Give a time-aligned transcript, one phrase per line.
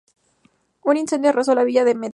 [0.83, 2.09] Un incendio arrasó la Villa de Mt.